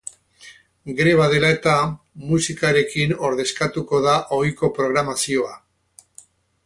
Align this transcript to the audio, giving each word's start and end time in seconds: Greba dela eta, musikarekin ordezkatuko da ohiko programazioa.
Greba 0.99 1.27
dela 1.33 1.51
eta, 1.57 1.75
musikarekin 2.31 3.13
ordezkatuko 3.29 4.01
da 4.09 4.17
ohiko 4.39 4.71
programazioa. 4.79 5.53